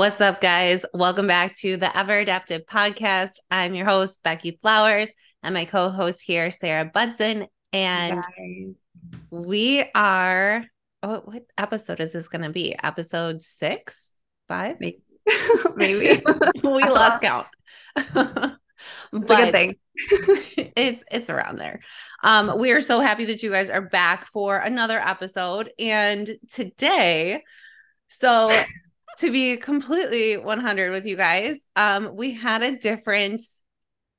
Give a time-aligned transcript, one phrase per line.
[0.00, 0.86] What's up, guys?
[0.94, 3.32] Welcome back to the Ever Adaptive Podcast.
[3.50, 5.12] I'm your host, Beckie Flowers,
[5.42, 7.48] and my co host here, Sarah Budson.
[7.74, 8.24] And
[9.28, 10.64] we are,
[11.02, 12.74] oh, what episode is this going to be?
[12.82, 14.14] Episode six,
[14.48, 14.76] five?
[14.80, 15.02] Maybe.
[15.76, 16.22] Maybe.
[16.64, 17.46] we lost count.
[19.12, 19.76] It's a good thing.
[20.74, 21.80] it's it's around there.
[22.22, 25.70] Um, we are so happy that you guys are back for another episode.
[25.78, 27.42] And today,
[28.08, 28.50] so
[29.18, 33.42] to be completely 100 with you guys, um, we had a different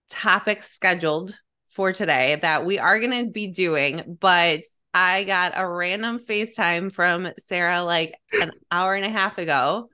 [0.10, 1.38] topic scheduled
[1.70, 4.62] for today that we are going to be doing, but
[4.94, 9.90] I got a random FaceTime from Sarah like an hour and a half ago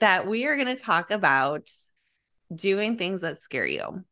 [0.00, 1.68] that we are going to talk about
[2.54, 4.04] doing things that scare you.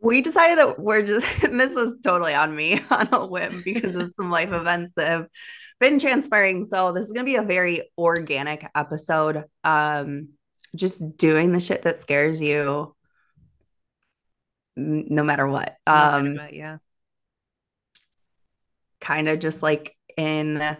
[0.00, 4.12] We decided that we're just, this was totally on me on a whim because of
[4.12, 5.26] some life events that have
[5.80, 6.64] been transpiring.
[6.64, 9.44] So this is going to be a very organic episode.
[9.64, 10.30] Um,
[10.74, 12.94] just doing the shit that scares you
[14.76, 15.76] no matter what.
[15.86, 16.78] Um, what, yeah.
[19.00, 20.76] Kind of just like in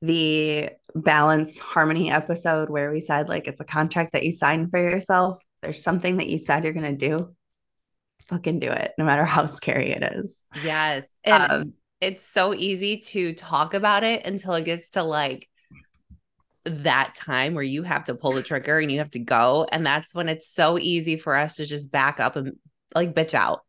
[0.00, 4.78] the balance harmony episode where we said like it's a contract that you sign for
[4.78, 5.42] yourself.
[5.62, 7.34] There's something that you said you're going to do.
[8.28, 10.44] Fucking do it, no matter how scary it is.
[10.62, 11.08] Yes.
[11.24, 15.48] And um, it's so easy to talk about it until it gets to like
[16.64, 19.66] that time where you have to pull the trigger and you have to go.
[19.70, 22.56] And that's when it's so easy for us to just back up and
[22.94, 23.64] like bitch out.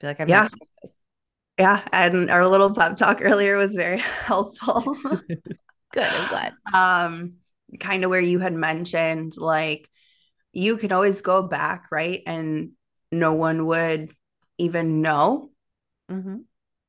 [0.00, 0.48] Be like, I'm yeah.
[1.58, 1.82] Yeah.
[1.92, 4.82] And our little pep talk earlier was very helpful.
[5.92, 6.02] Good.
[6.02, 6.52] I'm glad.
[6.72, 7.34] Um,
[7.78, 9.88] kind of where you had mentioned like
[10.52, 12.22] you can always go back, right?
[12.26, 12.72] And
[13.12, 14.12] no one would
[14.58, 15.50] even know.
[16.10, 16.38] Mm-hmm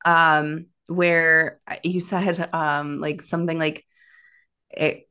[0.06, 3.84] um where you said um like something like
[4.70, 5.08] it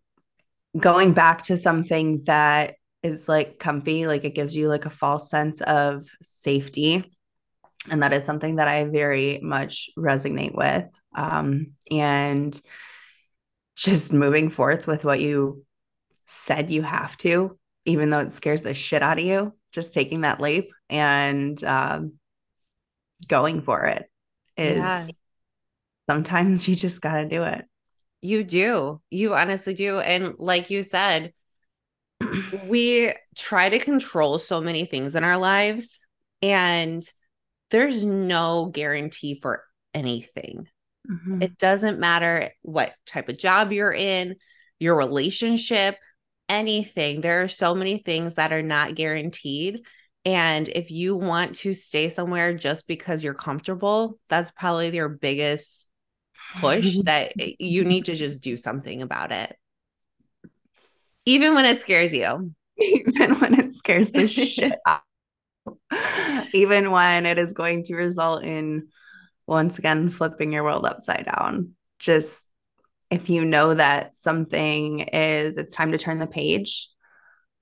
[0.78, 5.30] going back to something that is like comfy like it gives you like a false
[5.30, 7.12] sense of safety.
[7.92, 10.88] And that is something that i very much resonate with.
[11.16, 12.60] Um and
[13.76, 15.64] just moving forth with what you
[16.26, 20.22] said you have to even though it scares the shit out of you just taking
[20.22, 22.14] that leap and um,
[23.28, 24.10] going for it
[24.58, 25.08] is yeah.
[26.10, 27.66] sometimes you just got to do it.
[28.22, 29.02] You do.
[29.10, 30.00] You honestly do.
[30.00, 31.34] And like you said,
[32.68, 36.04] we try to control so many things in our lives,
[36.42, 37.08] and
[37.72, 39.64] there's no guarantee for
[39.94, 40.68] anything.
[41.10, 41.42] Mm-hmm.
[41.42, 44.36] It doesn't matter what type of job you're in,
[44.80, 45.98] your relationship,
[46.50, 47.22] anything.
[47.22, 49.82] There are so many things that are not guaranteed.
[50.26, 55.88] And if you want to stay somewhere just because you're comfortable, that's probably your biggest
[56.60, 59.56] push that you need to just do something about it.
[61.26, 62.54] Even when it scares you.
[62.78, 65.02] Even when it scares the shit out.
[66.54, 68.90] Even when it is going to result in
[69.48, 71.74] once again flipping your world upside down.
[72.00, 72.46] Just
[73.12, 76.90] if you know that something is it's time to turn the page,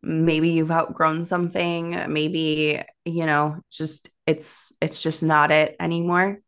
[0.03, 6.40] maybe you've outgrown something maybe you know just it's it's just not it anymore.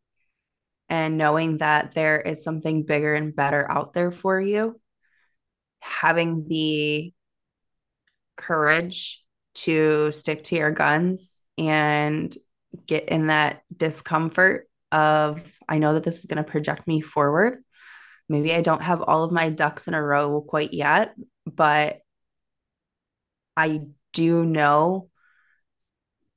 [0.88, 4.80] And knowing that there is something bigger and better out there for you
[5.80, 7.12] having the
[8.36, 9.24] courage
[9.54, 12.34] to stick to your guns and
[12.86, 17.62] get in that discomfort of i know that this is going to project me forward.
[18.28, 21.14] Maybe i don't have all of my ducks in a row quite yet
[21.46, 22.00] but
[23.56, 25.10] I do know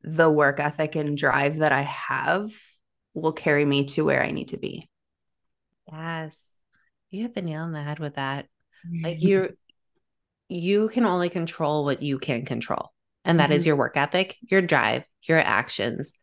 [0.02, 2.52] the work ethic and drive that I have
[3.14, 4.90] will carry me to where I need to be.
[5.92, 6.52] Yes.
[7.10, 8.48] You hit the nail on the head with that.
[9.04, 9.50] Like you
[10.48, 12.92] you can only control what you can control.
[13.26, 13.58] And that mm-hmm.
[13.58, 16.14] is your work ethic, your drive, your actions,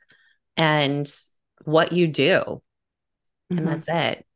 [0.56, 1.08] and
[1.64, 2.40] what you do.
[3.52, 3.58] Mm-hmm.
[3.58, 4.26] And that's it.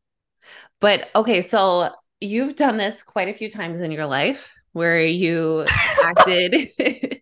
[0.80, 1.90] But okay, so
[2.20, 5.64] you've done this quite a few times in your life where you
[6.02, 6.68] acted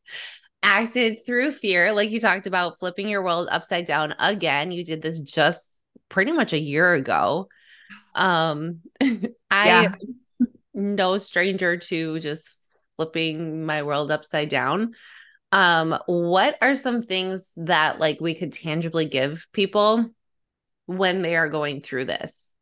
[0.63, 4.71] acted through fear like you talked about flipping your world upside down again.
[4.71, 7.49] You did this just pretty much a year ago.
[8.15, 8.81] Um
[9.51, 9.95] i yeah.
[10.75, 12.55] no stranger to just
[12.97, 14.95] flipping my world upside down.
[15.53, 20.11] Um what are some things that like we could tangibly give people
[20.87, 22.55] when they are going through this?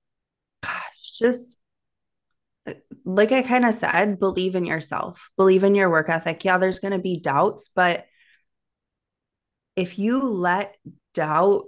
[0.62, 1.58] Gosh just
[3.04, 6.44] like I kind of said, believe in yourself, believe in your work ethic.
[6.44, 8.06] Yeah, there's going to be doubts, but
[9.76, 10.76] if you let
[11.14, 11.64] doubt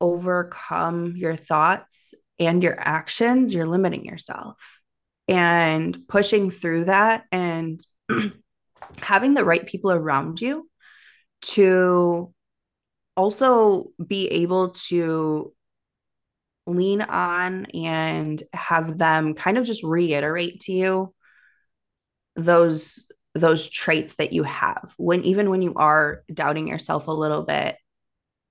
[0.00, 4.80] overcome your thoughts and your actions, you're limiting yourself.
[5.28, 7.84] and pushing through that and
[9.00, 10.68] having the right people around you
[11.42, 12.32] to
[13.16, 15.52] also be able to
[16.68, 21.14] lean on and have them kind of just reiterate to you
[22.36, 23.04] those
[23.34, 24.94] those traits that you have.
[24.96, 27.76] When even when you are doubting yourself a little bit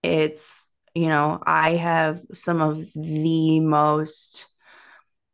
[0.04, 4.48] it's you know i have some of the most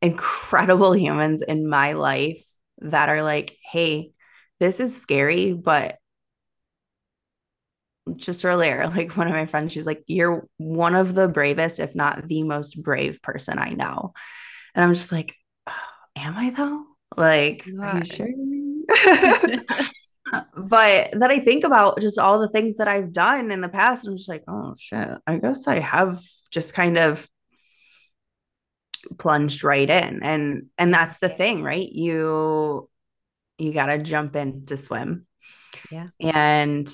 [0.01, 2.43] incredible humans in my life
[2.79, 4.11] that are like hey
[4.59, 5.97] this is scary but
[8.15, 11.95] just earlier, like one of my friends, she's like, You're one of the bravest, if
[11.95, 14.13] not the most brave person I know.
[14.75, 15.35] And I'm just like,
[15.67, 15.73] oh,
[16.15, 16.85] Am I though?
[17.15, 18.29] Like, are you sure?
[20.57, 24.03] but then I think about just all the things that I've done in the past.
[24.03, 26.19] And I'm just like, Oh shit, I guess I have
[26.51, 27.27] just kind of
[29.17, 30.23] plunged right in.
[30.23, 31.87] And and that's the thing, right?
[31.89, 32.89] You
[33.57, 35.27] you gotta jump in to swim.
[35.91, 36.07] Yeah.
[36.19, 36.89] And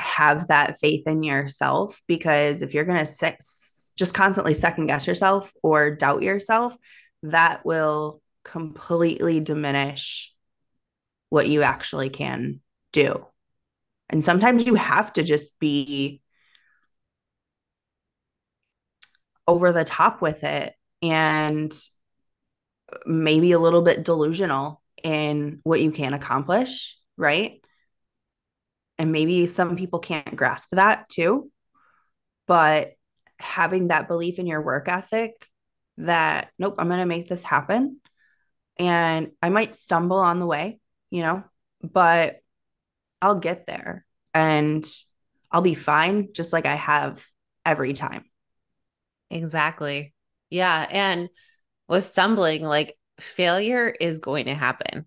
[0.00, 5.06] have that faith in yourself because if you're going to se- just constantly second guess
[5.06, 6.76] yourself or doubt yourself,
[7.22, 10.32] that will completely diminish
[11.28, 12.60] what you actually can
[12.92, 13.26] do.
[14.08, 16.20] And sometimes you have to just be
[19.46, 21.72] over the top with it and
[23.06, 27.59] maybe a little bit delusional in what you can accomplish, right?
[29.00, 31.50] And maybe some people can't grasp that too.
[32.46, 32.92] But
[33.38, 35.46] having that belief in your work ethic
[35.96, 37.98] that, nope, I'm going to make this happen.
[38.78, 40.80] And I might stumble on the way,
[41.10, 41.44] you know,
[41.82, 42.40] but
[43.22, 44.04] I'll get there
[44.34, 44.84] and
[45.50, 47.24] I'll be fine, just like I have
[47.64, 48.26] every time.
[49.30, 50.12] Exactly.
[50.50, 50.86] Yeah.
[50.90, 51.30] And
[51.88, 55.06] with stumbling, like failure is going to happen.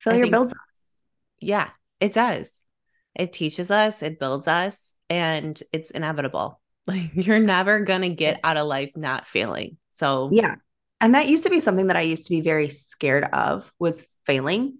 [0.00, 1.02] Failure think, builds us.
[1.38, 1.68] Yeah,
[2.00, 2.64] it does
[3.14, 6.58] it teaches us, it builds us, and it's inevitable.
[6.84, 9.76] Like you're never going to get out of life not failing.
[9.90, 10.56] So, yeah.
[11.00, 14.04] And that used to be something that I used to be very scared of was
[14.26, 14.78] failing,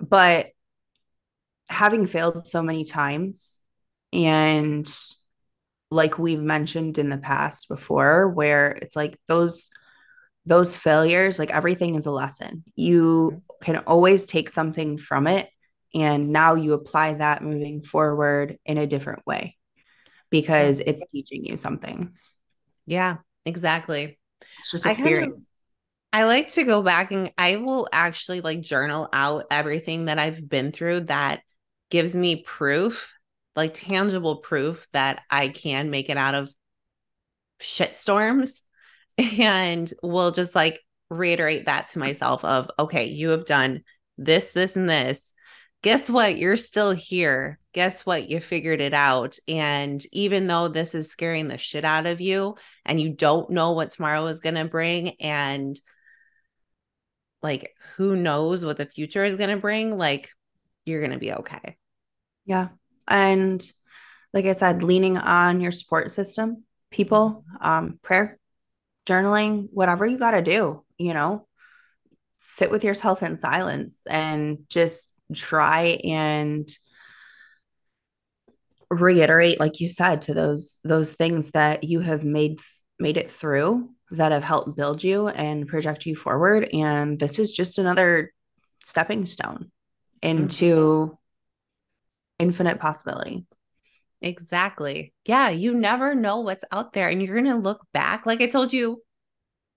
[0.00, 0.48] but
[1.68, 3.60] having failed so many times
[4.12, 4.88] and
[5.90, 9.70] like we've mentioned in the past before where it's like those
[10.46, 13.64] those failures like everything is a lesson you mm-hmm.
[13.64, 15.48] can always take something from it
[15.94, 19.56] and now you apply that moving forward in a different way
[20.30, 22.12] because it's teaching you something.
[22.86, 24.18] Yeah, exactly.
[24.58, 25.16] It's just experience.
[25.16, 25.42] I, kind of,
[26.12, 30.48] I like to go back and I will actually like journal out everything that I've
[30.48, 31.42] been through that
[31.90, 33.14] gives me proof,
[33.54, 36.52] like tangible proof that I can make it out of
[37.60, 38.60] shit storms.
[39.16, 43.84] And we'll just like reiterate that to myself of, okay, you have done
[44.18, 45.32] this, this, and this
[45.84, 46.38] guess what?
[46.38, 47.58] You're still here.
[47.74, 48.30] Guess what?
[48.30, 49.38] You figured it out.
[49.46, 53.72] And even though this is scaring the shit out of you and you don't know
[53.72, 55.78] what tomorrow is going to bring, and
[57.42, 60.30] like who knows what the future is going to bring, like
[60.86, 61.76] you're going to be okay.
[62.46, 62.68] Yeah.
[63.06, 63.62] And
[64.32, 68.38] like I said, leaning on your support system, people, um, prayer,
[69.04, 71.46] journaling, whatever you got to do, you know,
[72.38, 76.68] sit with yourself in silence and just try and
[78.90, 82.60] reiterate like you said to those those things that you have made
[82.98, 86.68] made it through that have helped build you and project you forward.
[86.72, 88.32] And this is just another
[88.84, 89.70] stepping stone
[90.22, 91.14] into mm-hmm.
[92.38, 93.46] infinite possibility.
[94.20, 95.12] Exactly.
[95.26, 98.46] Yeah you never know what's out there and you're going to look back like i
[98.46, 99.02] told you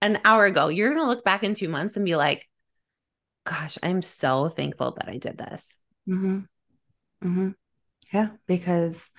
[0.02, 2.48] an hour ago you're going to look back in 2 months and be like
[3.48, 5.78] gosh, I'm so thankful that I did this.
[6.08, 6.40] Mm-hmm.
[7.24, 7.50] Mm-hmm.
[8.12, 9.10] Yeah, because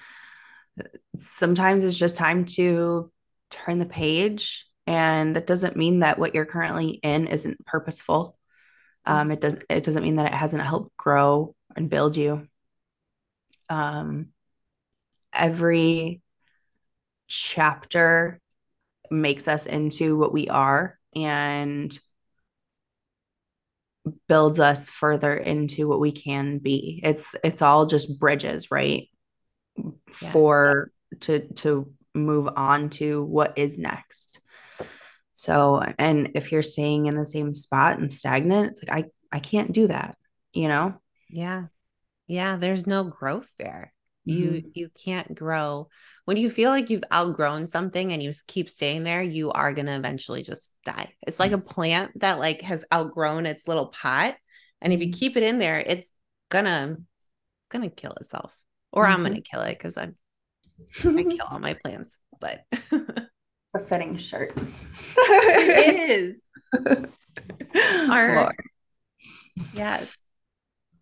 [1.16, 3.10] sometimes it's just time to
[3.50, 4.66] turn the page.
[4.86, 8.38] And that doesn't mean that what you're currently in isn't purposeful.
[9.04, 12.46] Um, it doesn't it doesn't mean that it hasn't helped grow and build you.
[13.70, 14.28] Um,
[15.32, 16.20] every
[17.26, 18.40] chapter
[19.10, 21.98] makes us into what we are and
[24.28, 27.00] builds us further into what we can be.
[27.02, 29.08] It's it's all just bridges, right?
[29.76, 30.32] Yes.
[30.32, 34.40] For to to move on to what is next.
[35.32, 39.38] So, and if you're staying in the same spot and stagnant, it's like I I
[39.40, 40.16] can't do that,
[40.52, 41.00] you know?
[41.30, 41.66] Yeah.
[42.26, 43.92] Yeah, there's no growth there.
[44.28, 44.68] You mm-hmm.
[44.74, 45.88] you can't grow.
[46.24, 49.86] When you feel like you've outgrown something and you keep staying there, you are going
[49.86, 51.14] to eventually just die.
[51.26, 54.36] It's like a plant that like has outgrown its little pot
[54.80, 55.18] and if you mm-hmm.
[55.18, 56.12] keep it in there, it's
[56.50, 58.52] gonna it's gonna kill itself.
[58.92, 59.12] Or mm-hmm.
[59.12, 60.16] I'm gonna kill it cuz I'm
[61.00, 62.18] I kill all my plants.
[62.40, 64.52] But it's a fitting shirt.
[65.16, 66.40] it is.
[68.10, 68.56] Our, Lord.
[69.74, 70.16] yes.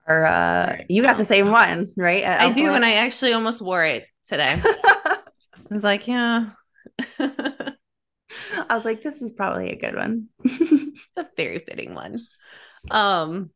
[0.08, 2.24] Or uh, you got the same one, right?
[2.24, 4.60] I do, and I actually almost wore it today.
[4.64, 5.18] I
[5.68, 6.50] was like, yeah.
[7.18, 10.28] I was like, this is probably a good one.
[10.44, 12.18] it's a very fitting one.
[12.90, 13.50] Um,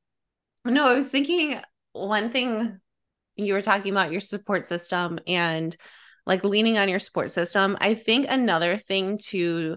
[0.65, 1.61] no, I was thinking
[1.93, 2.81] one thing
[3.37, 5.77] you were talking about your support system and
[6.27, 7.77] like leaning on your support system.
[7.81, 9.77] I think another thing to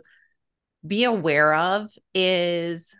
[0.85, 2.95] be aware of is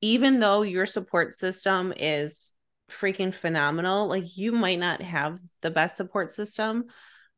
[0.00, 2.52] even though your support system is
[2.90, 4.08] freaking phenomenal.
[4.08, 6.84] Like you might not have the best support system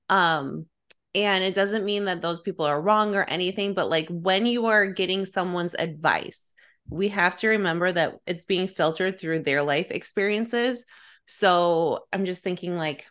[0.08, 0.66] um
[1.14, 4.66] and it doesn't mean that those people are wrong or anything but like when you
[4.66, 6.52] are getting someone's advice
[6.90, 10.84] we have to remember that it's being filtered through their life experiences.
[11.26, 13.06] So i'm just thinking like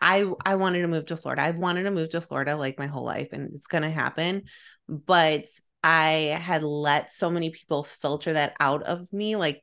[0.00, 1.42] i i wanted to move to florida.
[1.42, 4.42] I've wanted to move to florida like my whole life and it's going to happen
[4.88, 5.46] but
[5.82, 9.62] i had let so many people filter that out of me like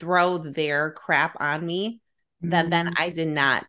[0.00, 2.00] throw their crap on me
[2.42, 2.50] mm-hmm.
[2.50, 3.02] that then mm-hmm.
[3.02, 3.64] I did not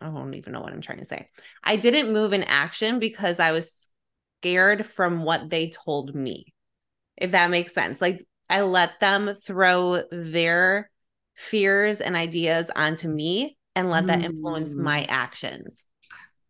[0.00, 1.28] I don't even know what I'm trying to say.
[1.62, 3.88] I didn't move in action because I was
[4.40, 6.46] scared from what they told me.
[7.16, 8.00] If that makes sense.
[8.00, 10.90] Like I let them throw their
[11.34, 15.06] fears and ideas onto me and let that influence my mm.
[15.08, 15.84] actions.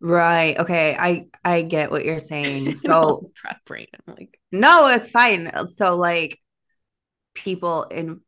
[0.00, 0.56] Right.
[0.58, 0.96] Okay.
[0.98, 2.76] I I get what you're saying.
[2.76, 3.30] So.
[3.44, 5.50] I'm like, no, it's fine.
[5.66, 6.40] So like
[7.42, 8.20] people in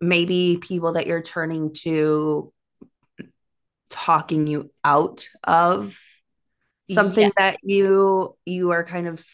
[0.00, 2.52] maybe people that you're turning to
[3.90, 5.98] talking you out of?
[6.90, 7.32] Something yes.
[7.38, 9.24] that you you are kind of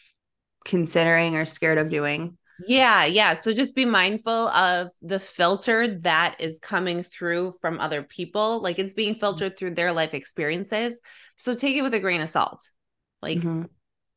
[0.65, 2.37] considering or scared of doing?
[2.67, 3.33] Yeah yeah.
[3.33, 8.61] So just be mindful of the filter that is coming through from other people.
[8.61, 11.01] Like it's being filtered through their life experiences.
[11.37, 12.69] So take it with a grain of salt.
[13.21, 13.63] Like mm-hmm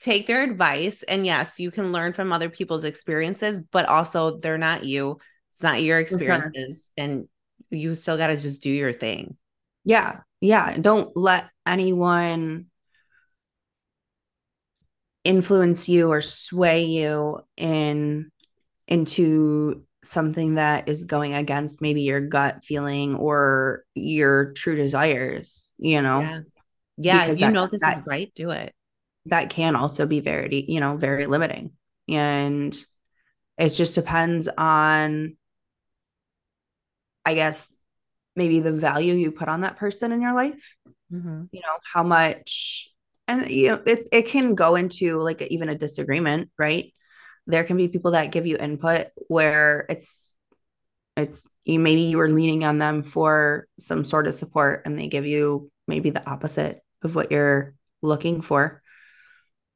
[0.02, 4.58] take their advice and yes you can learn from other people's experiences but also they're
[4.58, 5.18] not you.
[5.52, 7.04] It's not your experiences sure.
[7.04, 7.28] and
[7.70, 9.36] you still got to just do your thing.
[9.84, 12.66] Yeah yeah don't let anyone
[15.22, 18.30] influence you or sway you in
[18.88, 26.02] into something that is going against maybe your gut feeling or your true desires you
[26.02, 26.20] know?
[26.20, 26.40] Yeah,
[26.98, 28.74] yeah you that, know this that, is right do it
[29.26, 31.72] that can also be very, you know, very limiting.
[32.08, 32.76] And
[33.58, 35.36] it just depends on,
[37.24, 37.74] I guess,
[38.34, 40.76] maybe the value you put on that person in your life.
[41.12, 41.44] Mm-hmm.
[41.52, 42.90] You know, how much,
[43.28, 46.92] and, you know, it, it can go into like even a disagreement, right?
[47.46, 50.34] There can be people that give you input where it's,
[51.16, 55.08] it's you maybe you were leaning on them for some sort of support and they
[55.08, 58.81] give you maybe the opposite of what you're looking for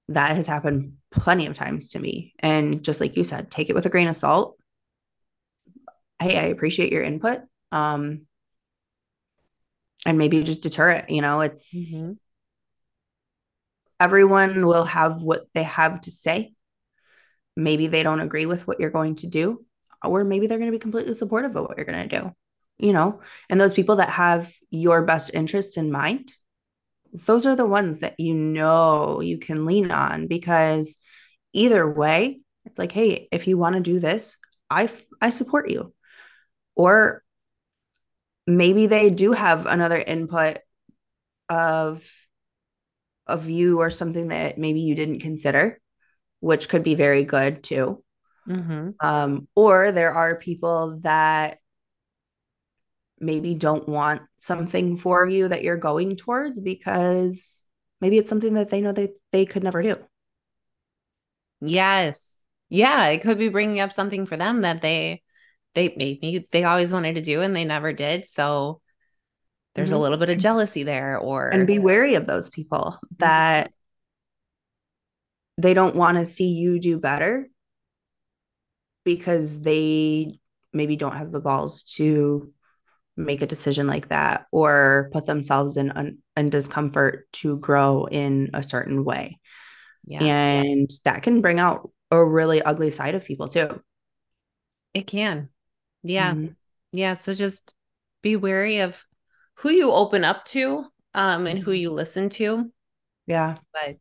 [0.08, 2.34] that has happened plenty of times to me.
[2.38, 4.56] And just like you said, take it with a grain of salt.
[6.20, 7.40] Hey, I appreciate your input.
[7.72, 8.26] Um,
[10.06, 11.10] and maybe just deter it.
[11.10, 12.12] You know, it's mm-hmm.
[13.98, 16.54] everyone will have what they have to say.
[17.56, 19.64] Maybe they don't agree with what you're going to do,
[20.04, 22.32] or maybe they're going to be completely supportive of what you're going to do.
[22.78, 26.32] You know, and those people that have your best interest in mind,
[27.24, 30.98] those are the ones that you know you can lean on because
[31.52, 34.36] either way it's like hey if you want to do this
[34.70, 34.88] i
[35.20, 35.94] i support you
[36.74, 37.22] or
[38.46, 40.58] maybe they do have another input
[41.48, 42.08] of
[43.26, 45.80] of you or something that maybe you didn't consider
[46.40, 48.02] which could be very good too
[48.48, 48.90] mm-hmm.
[49.00, 51.58] um, or there are people that
[53.18, 57.64] maybe don't want something for you that you're going towards because
[58.00, 59.96] maybe it's something that they know that they could never do.
[61.60, 62.42] Yes.
[62.68, 65.22] Yeah, it could be bringing up something for them that they
[65.74, 68.26] they maybe they always wanted to do and they never did.
[68.26, 68.80] So
[69.74, 69.96] there's mm-hmm.
[69.96, 73.14] a little bit of jealousy there or and be wary of those people mm-hmm.
[73.18, 73.72] that
[75.58, 77.48] they don't want to see you do better
[79.04, 80.38] because they
[80.72, 82.52] maybe don't have the balls to
[83.16, 88.50] make a decision like that or put themselves in, un- in discomfort to grow in
[88.52, 89.38] a certain way.
[90.06, 90.22] Yeah.
[90.22, 93.82] And that can bring out a really ugly side of people too.
[94.94, 95.48] It can.
[96.02, 96.32] Yeah.
[96.32, 96.52] Mm-hmm.
[96.92, 97.14] Yeah.
[97.14, 97.72] So just
[98.22, 99.04] be wary of
[99.54, 102.70] who you open up to um and who you listen to.
[103.26, 103.56] Yeah.
[103.72, 103.96] But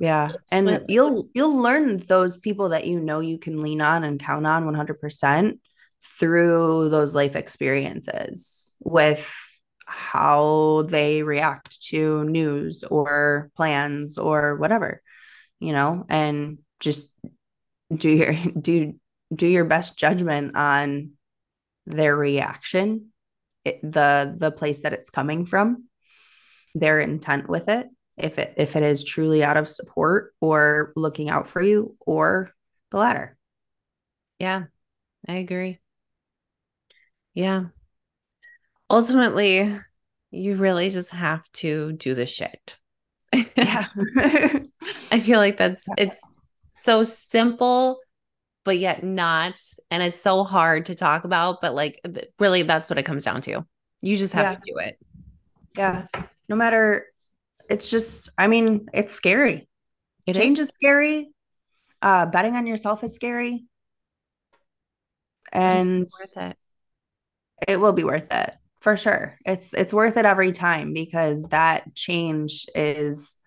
[0.00, 0.32] yeah.
[0.52, 4.46] And you'll you'll learn those people that you know you can lean on and count
[4.46, 5.58] on 100%
[6.02, 9.32] through those life experiences with
[9.86, 15.02] how they react to news or plans or whatever
[15.60, 16.04] you know?
[16.08, 17.12] And just
[17.94, 18.94] do your do
[19.34, 21.12] do your best judgment on
[21.86, 23.08] their reaction
[23.64, 25.84] it, the the place that it's coming from
[26.74, 31.28] their intent with it if it if it is truly out of support or looking
[31.28, 32.52] out for you or
[32.90, 33.36] the latter.
[34.38, 34.64] Yeah
[35.26, 35.78] i agree
[37.38, 37.66] yeah.
[38.90, 39.72] Ultimately
[40.32, 42.76] you really just have to do the shit.
[43.56, 43.86] Yeah.
[45.12, 46.20] I feel like that's it's
[46.82, 48.00] so simple
[48.64, 52.00] but yet not and it's so hard to talk about but like
[52.40, 53.64] really that's what it comes down to.
[54.02, 54.50] You just have yeah.
[54.50, 54.98] to do it.
[55.76, 56.06] Yeah.
[56.48, 57.06] No matter
[57.70, 59.68] it's just i mean it's scary.
[60.26, 60.66] It change is.
[60.66, 61.28] is scary.
[62.02, 63.64] Uh betting on yourself is scary.
[65.52, 66.08] And
[67.66, 67.80] it.
[67.80, 72.66] will be worth it for sure it's it's worth it every time because that change
[72.74, 73.38] is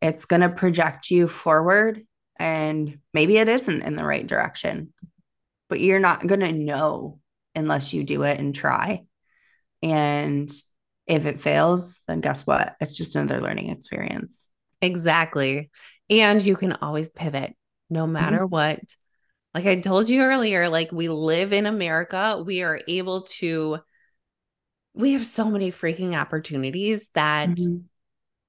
[0.00, 2.06] it's going to project you forward
[2.38, 4.92] and maybe it isn't in the right direction
[5.68, 7.18] but you're not going to know
[7.54, 9.02] unless you do it and try
[9.82, 10.50] and
[11.06, 14.48] if it fails then guess what it's just another learning experience
[14.80, 15.70] exactly
[16.08, 17.54] and you can always pivot
[17.90, 18.12] no mm-hmm.
[18.12, 18.46] matter mm-hmm.
[18.46, 18.80] what
[19.56, 23.78] like i told you earlier like we live in america we are able to
[24.96, 27.82] we have so many freaking opportunities that mm-hmm.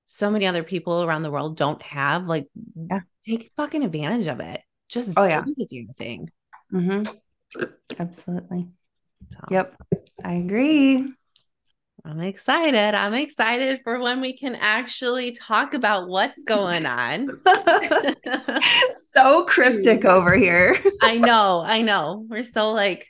[0.05, 2.25] so many other people around the world don't have.
[2.25, 2.47] Like,
[2.89, 3.01] yeah.
[3.25, 4.61] take fucking advantage of it.
[4.87, 6.31] Just oh yeah, do the damn thing.
[6.73, 7.61] Mm-hmm.
[7.99, 8.69] Absolutely.
[9.31, 9.39] So.
[9.51, 9.75] Yep,
[10.23, 11.13] I agree.
[12.07, 12.95] I'm excited.
[12.95, 17.27] I'm excited for when we can actually talk about what's going on.
[19.11, 20.81] so cryptic over here.
[21.01, 21.61] I know.
[21.65, 22.25] I know.
[22.29, 23.07] We're so like,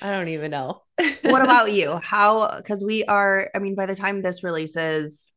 [0.00, 0.82] I don't even know
[1.22, 2.00] what about you?
[2.02, 5.30] How because we are, I mean, by the time this releases,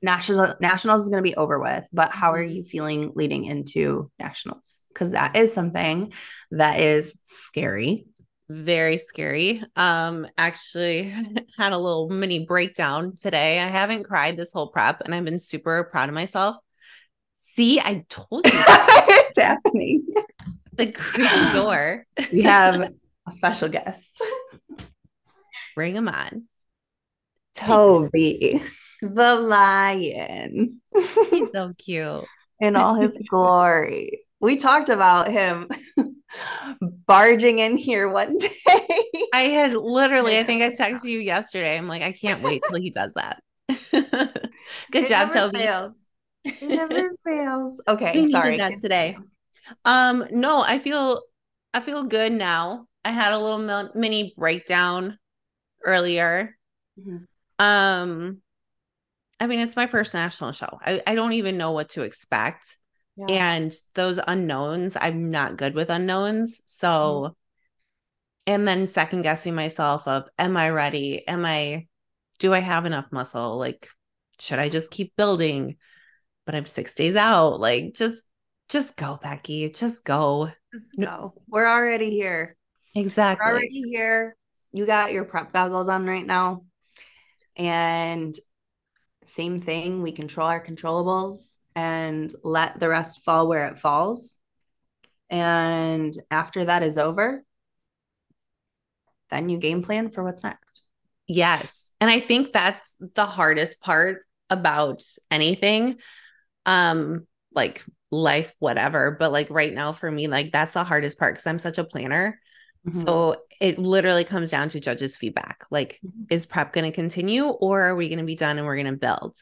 [0.00, 2.58] nationals nationals is going to be over with but how are mm-hmm.
[2.58, 6.12] you feeling leading into nationals because that is something
[6.52, 8.06] that is scary
[8.48, 11.14] very scary um actually
[11.58, 15.38] had a little mini breakdown today i haven't cried this whole prep and i've been
[15.38, 16.56] super proud of myself
[17.34, 20.06] see i told you it's happening
[20.74, 22.80] the creepy door we have
[23.26, 24.22] a special guest
[25.78, 26.48] Bring him on.
[27.54, 28.60] Toby,
[29.00, 30.80] the lion.
[30.92, 32.24] He's so cute.
[32.58, 34.22] In all his glory.
[34.40, 35.68] We talked about him
[37.06, 38.50] barging in here one day.
[39.34, 41.76] I had literally, I think I texted you yesterday.
[41.76, 43.42] I'm like, I can't wait till he does that.
[43.92, 45.58] Good it job, Toby.
[45.58, 45.94] Fails.
[46.44, 47.82] It never fails.
[47.88, 48.58] Okay, sorry.
[48.58, 49.16] That today.
[49.84, 51.20] Um, no, I feel
[51.74, 52.86] I feel good now.
[53.04, 55.18] I had a little mini breakdown
[55.84, 56.56] earlier.
[56.98, 57.24] Mm-hmm.
[57.58, 58.42] Um,
[59.40, 60.78] I mean, it's my first national show.
[60.80, 62.76] I, I don't even know what to expect.
[63.18, 63.26] Yeah.
[63.28, 66.60] And those unknowns, I'm not good with unknowns.
[66.66, 67.32] So, mm-hmm.
[68.46, 71.26] and then second guessing myself of, am I ready?
[71.26, 71.88] Am I,
[72.38, 73.58] do I have enough muscle?
[73.58, 73.88] Like,
[74.38, 75.76] should I just keep building?
[76.46, 77.60] But I'm six days out.
[77.60, 78.22] Like, just,
[78.68, 79.76] just go, Beckie.
[79.76, 80.50] Just go.
[80.72, 81.34] Just go.
[81.48, 82.56] We're already here.
[82.94, 83.44] Exactly.
[83.44, 84.36] We're already here
[84.72, 86.64] you got your prep goggles on right now.
[87.56, 88.34] And
[89.24, 94.34] same thing, we control our controllables and let the rest fall where it falls.
[95.30, 97.44] And after that is over,
[99.30, 100.82] then you game plan for what's next.
[101.28, 101.92] Yes.
[102.00, 105.98] And I think that's the hardest part about anything.
[106.66, 109.12] Um, like life, whatever.
[109.12, 111.84] But like right now for me, like that's the hardest part because I'm such a
[111.84, 112.40] planner.
[112.88, 113.02] Mm-hmm.
[113.02, 115.64] So it literally comes down to judges' feedback.
[115.70, 116.24] Like, mm-hmm.
[116.30, 118.86] is prep going to continue or are we going to be done and we're going
[118.86, 119.36] to build?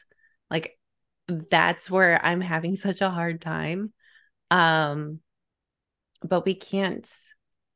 [0.51, 0.76] Like,
[1.27, 3.93] that's where I'm having such a hard time.
[4.49, 5.19] Um,
[6.21, 7.09] but we can't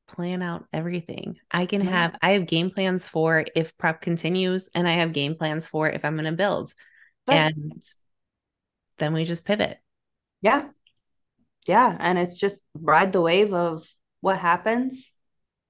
[0.08, 1.38] plan out everything.
[1.50, 5.36] I can have I have game plans for if prep continues and I have game
[5.36, 6.74] plans for if I'm going to build.
[7.26, 7.84] But, and
[8.98, 9.78] then we just pivot.
[10.42, 10.70] Yeah.
[11.68, 13.88] Yeah, and it's just ride the wave of
[14.22, 15.14] what happens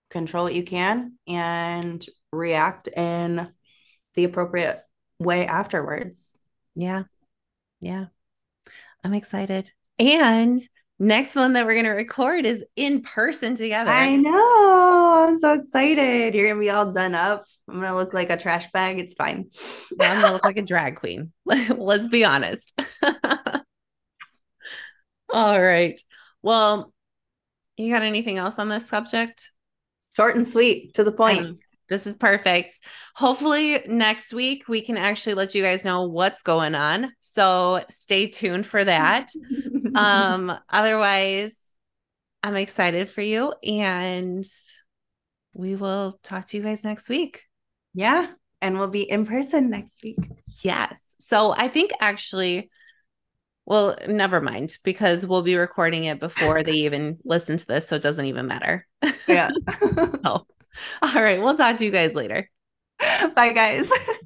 [0.10, 3.50] control what you can and react in
[4.14, 4.84] the appropriate
[5.20, 6.38] way afterwards.
[6.76, 7.04] Yeah.
[7.82, 8.06] Yeah.
[9.04, 9.70] I'm excited.
[10.00, 10.62] And
[11.00, 13.90] next one that we're going to record is in person together.
[13.90, 15.26] I know.
[15.28, 16.36] I'm so excited.
[16.36, 17.46] You're going to be all done up.
[17.68, 19.00] I'm going to look like a trash bag.
[19.00, 19.50] It's fine.
[20.00, 21.32] I'm going to look like a drag queen.
[21.46, 22.80] Let's be honest.
[25.34, 26.00] all right.
[26.44, 26.94] Well,
[27.78, 29.50] you got anything else on this subject?
[30.16, 31.46] Short and sweet, to the point.
[31.46, 31.60] Um,
[31.92, 32.80] this is perfect.
[33.16, 37.12] Hopefully, next week we can actually let you guys know what's going on.
[37.20, 39.30] So stay tuned for that.
[39.96, 41.62] um, otherwise,
[42.42, 44.46] I'm excited for you and
[45.54, 47.44] we will talk to you guys next week.
[47.94, 48.28] Yeah.
[48.62, 50.18] And we'll be in person next week.
[50.62, 51.16] Yes.
[51.20, 52.72] So I think actually,
[53.66, 57.90] well, never mind because we'll be recording it before they even listen to this.
[57.90, 58.88] So it doesn't even matter.
[59.28, 59.50] Yeah.
[60.24, 60.48] so,
[61.02, 61.42] all right.
[61.42, 62.50] We'll talk to you guys later.
[63.36, 63.90] Bye, guys.